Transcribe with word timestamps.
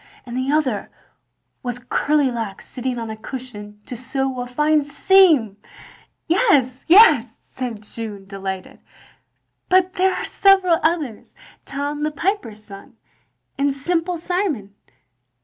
And 0.25 0.35
the 0.35 0.51
other 0.51 0.89
was 1.61 1.77
Curly 1.77 2.31
locks 2.31 2.65
sitting 2.67 2.97
on 2.97 3.11
a 3.11 3.15
cushion 3.15 3.79
to 3.85 3.95
* 3.95 3.95
sew 3.95 4.39
a 4.41 4.47
fine 4.47 4.79
seamM" 4.79 5.57
"Yes, 6.25 6.83
yes," 6.87 7.37
said 7.45 7.83
Jeanne, 7.83 8.25
delighted. 8.25 8.79
"But 9.69 9.93
there 9.93 10.15
are 10.15 10.25
several 10.25 10.79
others, 10.81 11.35
Tom 11.65 12.01
the 12.01 12.09
Piper's 12.09 12.63
son, 12.63 12.97
and 13.59 13.71
Simple 13.75 14.17
Simon." 14.17 14.73